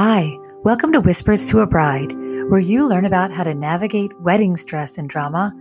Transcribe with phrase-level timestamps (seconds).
[0.00, 2.12] Hi, welcome to Whispers to a Bride,
[2.48, 5.52] where you learn about how to navigate wedding stress and drama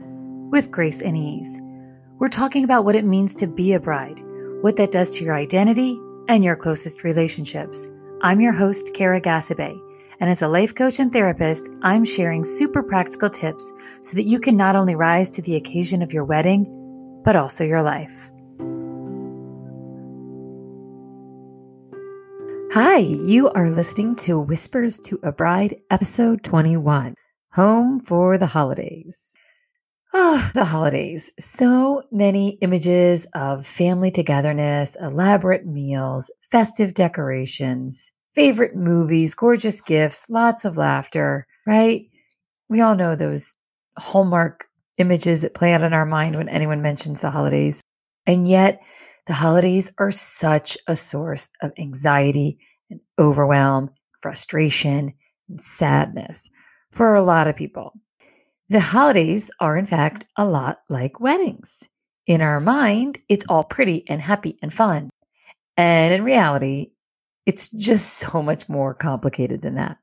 [0.51, 1.60] with grace and ease.
[2.19, 4.21] We're talking about what it means to be a bride,
[4.62, 7.89] what that does to your identity and your closest relationships.
[8.21, 9.76] I'm your host, Kara Gassibe,
[10.19, 14.40] and as a life coach and therapist, I'm sharing super practical tips so that you
[14.40, 18.30] can not only rise to the occasion of your wedding, but also your life.
[22.80, 27.16] Hi, you are listening to Whispers to a Bride, episode 21
[27.53, 29.36] Home for the Holidays.
[30.13, 31.31] Oh, the holidays.
[31.40, 40.64] So many images of family togetherness, elaborate meals, festive decorations, favorite movies, gorgeous gifts, lots
[40.64, 42.03] of laughter, right?
[42.70, 43.55] We all know those
[43.98, 44.67] hallmark
[45.00, 47.81] images that play out in our mind when anyone mentions the holidays.
[48.28, 48.81] And yet,
[49.27, 55.14] the holidays are such a source of anxiety and overwhelm, frustration,
[55.50, 56.50] and sadness
[56.92, 57.94] for a lot of people.
[58.69, 61.88] The holidays are, in fact, a lot like weddings.
[62.25, 65.09] In our mind, it's all pretty and happy and fun.
[65.78, 66.91] And in reality,
[67.45, 69.97] it's just so much more complicated than that.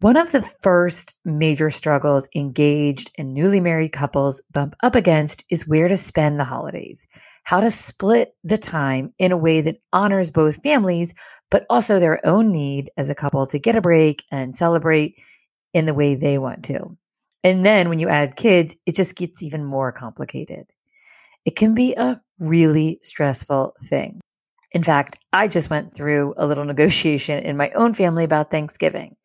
[0.00, 5.68] One of the first major struggles engaged and newly married couples bump up against is
[5.68, 7.06] where to spend the holidays,
[7.44, 11.14] how to split the time in a way that honors both families,
[11.50, 15.14] but also their own need as a couple to get a break and celebrate
[15.72, 16.98] in the way they want to.
[17.42, 20.66] And then when you add kids, it just gets even more complicated.
[21.44, 24.20] It can be a really stressful thing.
[24.72, 29.16] In fact, I just went through a little negotiation in my own family about Thanksgiving.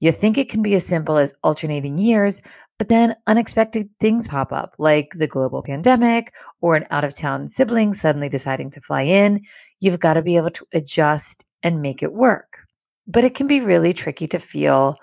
[0.00, 2.40] You think it can be as simple as alternating years,
[2.78, 7.48] but then unexpected things pop up, like the global pandemic or an out of town
[7.48, 9.42] sibling suddenly deciding to fly in.
[9.80, 12.58] You've got to be able to adjust and make it work.
[13.06, 14.96] But it can be really tricky to feel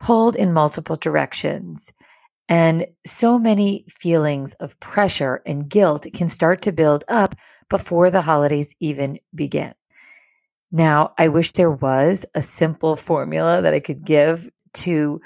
[0.00, 1.92] pulled in multiple directions.
[2.48, 7.34] And so many feelings of pressure and guilt can start to build up
[7.70, 9.72] before the holidays even begin.
[10.74, 15.20] Now, I wish there was a simple formula that I could give to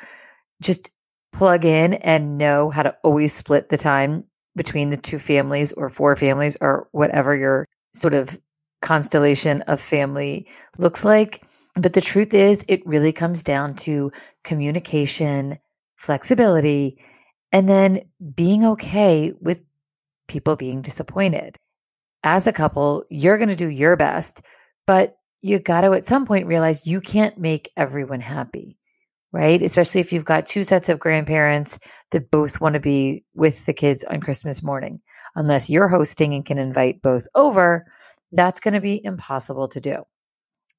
[0.61, 0.91] just
[1.33, 4.25] plug in and know how to always split the time
[4.57, 8.39] between the two families or four families or whatever your sort of
[8.83, 11.43] constellation of family looks like.
[11.77, 14.13] But the truth is, it really comes down to
[14.45, 15.59] communication,
[15.97, 17.03] flexibility,
[17.53, 18.03] and then
[18.35, 19.63] being okay with
[20.27, 21.57] people being disappointed.
[22.23, 24.43] As a couple, you're going to do your best,
[24.87, 28.77] but you got to at some point realize you can't make everyone happy,
[29.33, 29.63] right?
[29.63, 31.79] Especially if you've got two sets of grandparents
[32.11, 35.01] that both want to be with the kids on Christmas morning.
[35.37, 37.87] Unless you're hosting and can invite both over,
[38.33, 40.03] that's going to be impossible to do.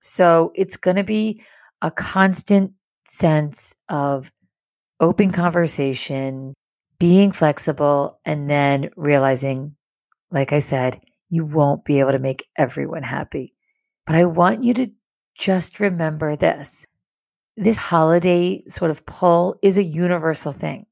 [0.01, 1.43] So it's going to be
[1.81, 2.73] a constant
[3.05, 4.31] sense of
[4.99, 6.53] open conversation,
[6.99, 9.75] being flexible, and then realizing,
[10.31, 13.53] like I said, you won't be able to make everyone happy.
[14.09, 14.87] But I want you to
[15.35, 16.83] just remember this
[17.57, 20.87] this holiday sort of pull is a universal thing,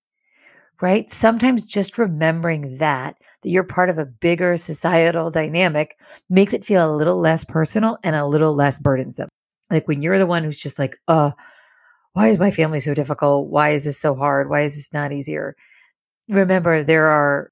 [0.82, 1.10] right?
[1.10, 5.98] Sometimes just remembering that, that you're part of a bigger societal dynamic
[6.30, 9.30] makes it feel a little less personal and a little less burdensome.
[9.72, 11.32] Like when you're the one who's just like, uh,
[12.14, 13.50] why is my family so difficult?
[13.50, 14.48] Why is this so hard?
[14.48, 15.56] Why is this not easier?
[16.30, 17.52] Remember, there are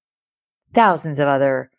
[0.76, 1.72] thousands of other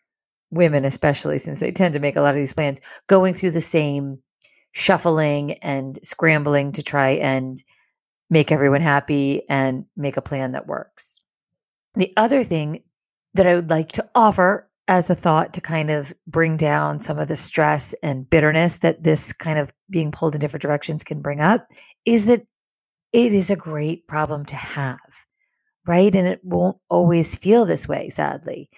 [0.49, 3.61] women, especially since they tend to make a lot of these plans, going through the
[3.61, 4.19] same
[4.71, 7.61] shuffling and scrambling to try and
[8.29, 11.19] make everyone happy and make a plan that works.
[11.95, 12.83] The other thing
[13.33, 17.19] that I would like to offer as a thought to kind of bring down some
[17.19, 21.21] of the stress and bitterness that this kind of being pulled in different directions can
[21.21, 21.67] bring up
[22.05, 22.45] is that
[23.11, 24.99] it is a great problem to have,
[25.85, 26.15] right?
[26.15, 28.69] And it won't always feel this way, sadly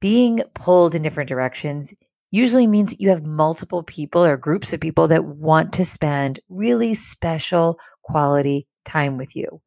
[0.00, 1.94] being pulled in different directions
[2.30, 6.94] usually means you have multiple people or groups of people that want to spend really
[6.94, 9.60] special quality time with you.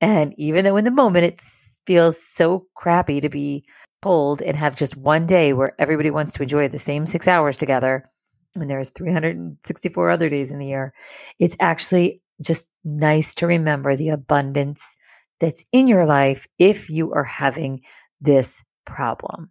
[0.00, 1.42] And even though in the moment it
[1.86, 3.64] feels so crappy to be
[4.00, 7.56] pulled and have just one day where everybody wants to enjoy the same six hours
[7.56, 8.08] together,
[8.54, 10.94] when there's 364 other days in the year,
[11.38, 14.96] it's actually just nice to remember the abundance
[15.40, 17.82] that's in your life if you are having
[18.20, 19.50] this problem.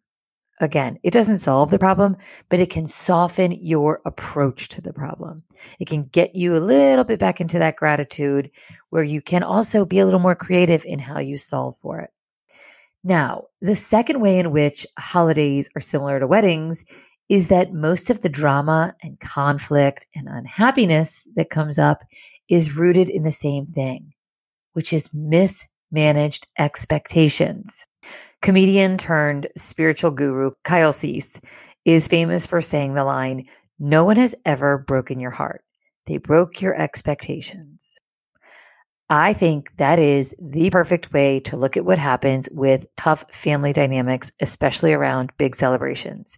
[0.60, 2.16] Again, it doesn't solve the problem,
[2.48, 5.44] but it can soften your approach to the problem.
[5.80, 8.52] It can get you a little bit back into that gratitude
[8.90, 12.12] where you can also be a little more creative in how you solve for it.
[13.04, 16.86] Now, the second way in which holidays are similar to weddings
[17.30, 22.04] is that most of the drama and conflict and unhappiness that comes up
[22.48, 24.14] is rooted in the same thing,
[24.74, 27.88] which is mismanaged expectations.
[28.44, 31.40] Comedian turned spiritual guru Kyle Cease
[31.86, 33.48] is famous for saying the line,
[33.80, 35.64] No one has ever broken your heart.
[36.08, 38.02] They broke your expectations.
[39.10, 43.72] I think that is the perfect way to look at what happens with tough family
[43.72, 46.38] dynamics, especially around big celebrations.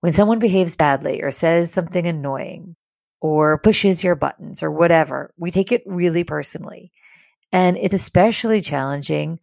[0.00, 2.74] When someone behaves badly or says something annoying
[3.20, 6.90] or pushes your buttons or whatever, we take it really personally.
[7.52, 9.38] And it's especially challenging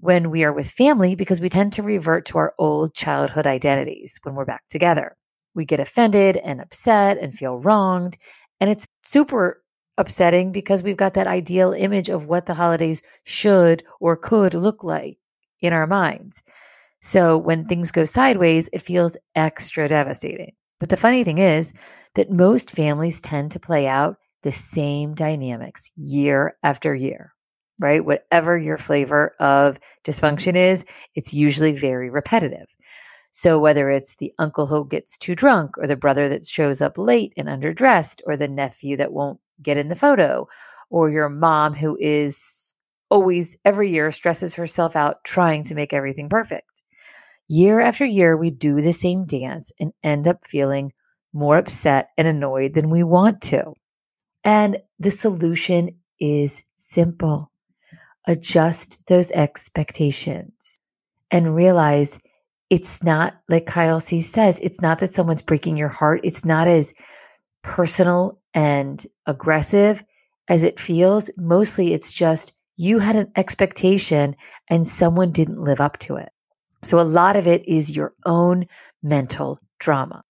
[0.00, 4.18] when we are with family because we tend to revert to our old childhood identities
[4.22, 5.16] when we're back together.
[5.54, 8.16] We get offended and upset and feel wronged.
[8.60, 9.62] And it's super
[9.96, 14.84] upsetting because we've got that ideal image of what the holidays should or could look
[14.84, 15.18] like
[15.60, 16.42] in our minds.
[17.00, 20.52] So when things go sideways, it feels extra devastating.
[20.80, 21.72] But the funny thing is
[22.14, 27.34] that most families tend to play out the same dynamics year after year,
[27.80, 28.04] right?
[28.04, 30.84] Whatever your flavor of dysfunction is,
[31.14, 32.66] it's usually very repetitive.
[33.30, 36.98] So whether it's the uncle who gets too drunk, or the brother that shows up
[36.98, 40.48] late and underdressed, or the nephew that won't get in the photo,
[40.90, 42.74] or your mom who is
[43.10, 46.82] always every year stresses herself out trying to make everything perfect.
[47.48, 50.92] Year after year, we do the same dance and end up feeling
[51.32, 53.72] more upset and annoyed than we want to.
[54.44, 57.50] And the solution is simple
[58.28, 60.78] adjust those expectations
[61.30, 62.20] and realize
[62.70, 66.20] it's not like Kyle Cease says, it's not that someone's breaking your heart.
[66.22, 66.92] It's not as
[67.62, 70.04] personal and aggressive
[70.46, 71.30] as it feels.
[71.38, 74.36] Mostly it's just you had an expectation
[74.68, 76.28] and someone didn't live up to it.
[76.84, 78.66] So a lot of it is your own
[79.02, 80.22] mental drama.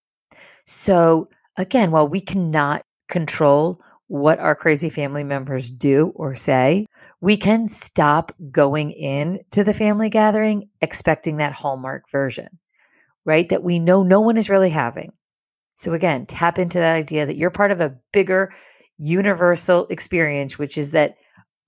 [0.66, 6.86] So again, while we cannot control what our crazy family members do or say,
[7.20, 12.59] we can stop going in to the family gathering expecting that hallmark version,
[13.25, 13.49] right?
[13.49, 15.12] That we know no one is really having.
[15.75, 18.53] So again, tap into that idea that you're part of a bigger
[18.99, 21.17] universal experience, which is that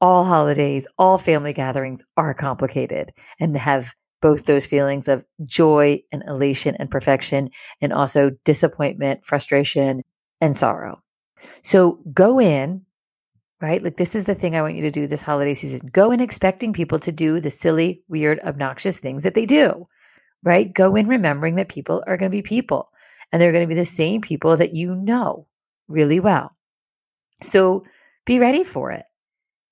[0.01, 6.23] all holidays, all family gatherings are complicated and have both those feelings of joy and
[6.27, 7.51] elation and perfection,
[7.81, 10.03] and also disappointment, frustration,
[10.41, 11.03] and sorrow.
[11.63, 12.85] So go in,
[13.61, 13.83] right?
[13.83, 15.91] Like, this is the thing I want you to do this holiday season.
[15.93, 19.87] Go in expecting people to do the silly, weird, obnoxious things that they do,
[20.43, 20.73] right?
[20.73, 22.91] Go in remembering that people are going to be people
[23.33, 25.47] and they're going to be the same people that you know
[25.89, 26.57] really well.
[27.43, 27.85] So
[28.25, 29.05] be ready for it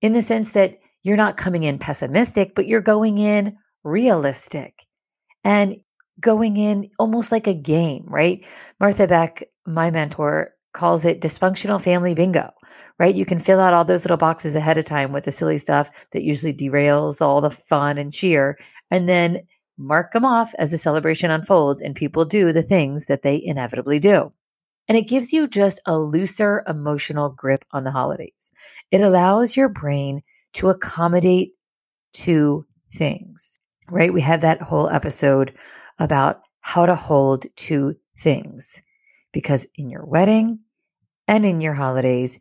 [0.01, 4.87] in the sense that you're not coming in pessimistic, but you're going in realistic
[5.45, 5.77] and
[6.21, 8.45] going in almost like a game, right?
[8.81, 12.51] Martha Beck, my mentor, calls it dysfunctional family bingo,
[12.99, 13.15] right?
[13.15, 15.91] You can fill out all those little boxes ahead of time with the silly stuff
[16.13, 18.59] that usually derails all the fun and cheer.
[18.91, 19.43] And then
[19.77, 24.01] mark them off as the celebration unfolds and people do the things that they inevitably
[24.01, 24.33] do.
[24.89, 28.51] And it gives you just a looser emotional grip on the holidays.
[28.91, 30.23] It allows your brain
[30.55, 31.53] to accommodate
[32.15, 33.61] two things,
[33.91, 34.13] right?
[34.13, 35.55] We had that whole episode
[35.99, 38.83] about how to hold two things
[39.33, 40.61] because in your wedding
[41.29, 42.41] and in your holidays,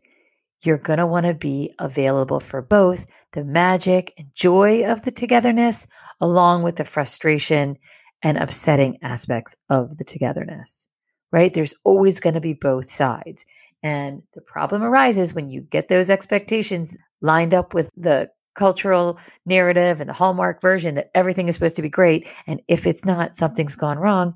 [0.63, 5.11] you're going to want to be available for both the magic and joy of the
[5.11, 5.87] togetherness,
[6.19, 7.77] along with the frustration
[8.23, 10.87] and upsetting aspects of the togetherness,
[11.31, 11.53] right?
[11.53, 13.45] There's always going to be both sides.
[13.83, 20.01] And the problem arises when you get those expectations lined up with the cultural narrative
[20.01, 22.27] and the hallmark version that everything is supposed to be great.
[22.47, 24.33] And if it's not, something's gone wrong.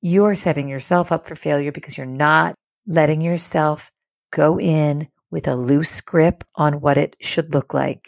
[0.00, 2.54] You're setting yourself up for failure because you're not
[2.86, 3.90] letting yourself
[4.32, 8.06] go in with a loose grip on what it should look like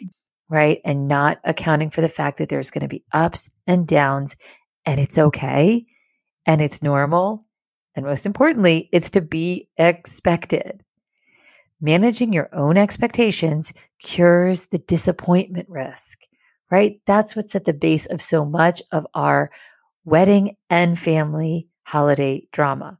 [0.51, 0.81] right?
[0.83, 4.35] And not accounting for the fact that there's going to be ups and downs
[4.85, 5.85] and it's okay
[6.45, 7.45] and it's normal.
[7.95, 10.83] And most importantly, it's to be expected.
[11.79, 13.73] Managing your own expectations
[14.03, 16.19] cures the disappointment risk,
[16.69, 16.99] right?
[17.07, 19.51] That's what's at the base of so much of our
[20.03, 22.99] wedding and family holiday drama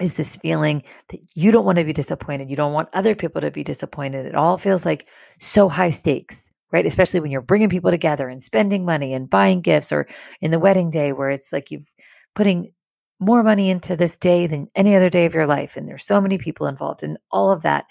[0.00, 2.50] is this feeling that you don't want to be disappointed.
[2.50, 4.26] You don't want other people to be disappointed.
[4.26, 6.86] It all feels like so high stakes right?
[6.86, 10.06] Especially when you're bringing people together and spending money and buying gifts, or
[10.40, 11.90] in the wedding day where it's like you've
[12.34, 12.72] putting
[13.20, 16.20] more money into this day than any other day of your life, and there's so
[16.20, 17.86] many people involved in all of that.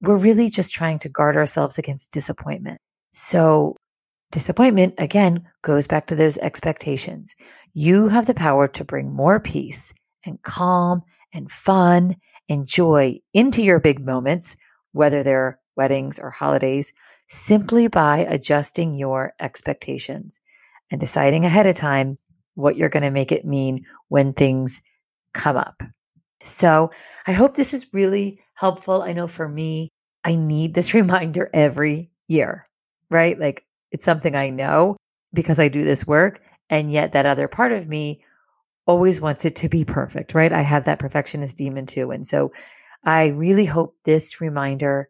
[0.00, 2.80] We're really just trying to guard ourselves against disappointment.
[3.12, 3.76] So,
[4.32, 7.34] disappointment again goes back to those expectations.
[7.74, 9.92] You have the power to bring more peace
[10.24, 11.02] and calm
[11.34, 12.16] and fun
[12.48, 14.56] and joy into your big moments,
[14.92, 16.92] whether they're weddings or holidays,
[17.26, 20.40] simply by adjusting your expectations
[20.90, 22.18] and deciding ahead of time
[22.54, 24.82] what you're going to make it mean when things
[25.32, 25.82] come up.
[26.42, 26.90] So
[27.26, 29.02] I hope this is really helpful.
[29.02, 29.90] I know for me,
[30.24, 32.68] I need this reminder every year,
[33.10, 33.38] right?
[33.38, 34.96] Like it's something I know
[35.32, 36.40] because I do this work.
[36.70, 38.22] And yet that other part of me
[38.86, 40.52] always wants it to be perfect, right?
[40.52, 42.10] I have that perfectionist demon too.
[42.10, 42.52] And so
[43.04, 45.08] I really hope this reminder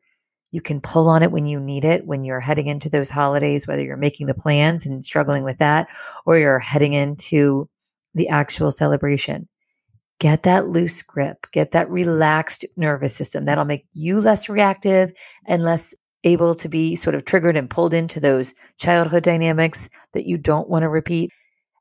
[0.51, 3.67] you can pull on it when you need it, when you're heading into those holidays,
[3.67, 5.89] whether you're making the plans and struggling with that,
[6.25, 7.69] or you're heading into
[8.15, 9.49] the actual celebration.
[10.21, 13.45] Get that loose grip, get that relaxed nervous system.
[13.45, 15.13] That'll make you less reactive
[15.45, 20.25] and less able to be sort of triggered and pulled into those childhood dynamics that
[20.25, 21.31] you don't want to repeat.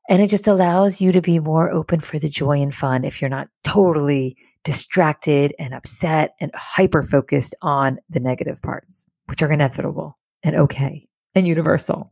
[0.08, 3.20] And it just allows you to be more open for the joy and fun if
[3.20, 9.52] you're not totally distracted and upset and hyper focused on the negative parts, which are
[9.52, 12.10] inevitable and okay and universal.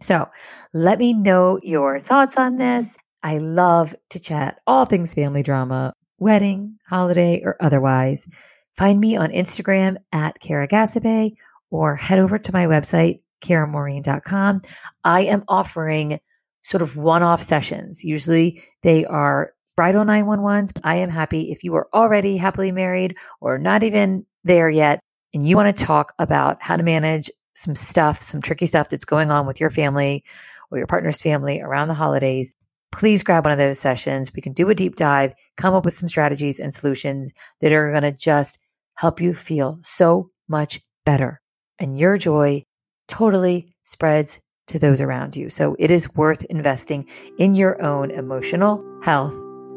[0.00, 0.28] So
[0.72, 2.96] let me know your thoughts on this.
[3.22, 8.28] I love to chat all things family drama, wedding, holiday, or otherwise.
[8.76, 11.34] Find me on Instagram at Kara Gasabay
[11.70, 14.62] or head over to my website, karamaureen.com.
[15.04, 16.20] I am offering
[16.62, 18.04] sort of one off sessions.
[18.04, 20.78] Usually they are bridal 911s.
[20.84, 25.00] I am happy if you are already happily married or not even there yet
[25.34, 29.04] and you want to talk about how to manage some stuff, some tricky stuff that's
[29.04, 30.24] going on with your family
[30.70, 32.54] or your partner's family around the holidays,
[32.90, 34.32] please grab one of those sessions.
[34.34, 37.90] We can do a deep dive, come up with some strategies and solutions that are
[37.90, 38.58] going to just
[38.94, 41.40] help you feel so much better.
[41.78, 42.64] And your joy
[43.08, 45.50] totally spreads to those around you.
[45.50, 47.06] So it is worth investing
[47.38, 49.34] in your own emotional health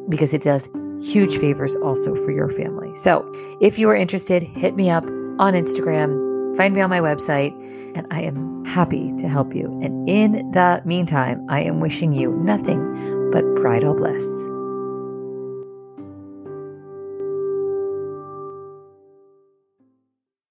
[0.09, 0.69] because it does
[1.01, 2.93] huge favors also for your family.
[2.95, 5.03] So if you are interested, hit me up
[5.39, 7.53] on Instagram, find me on my website,
[7.95, 9.67] and I am happy to help you.
[9.81, 14.23] And in the meantime, I am wishing you nothing but bridal bliss.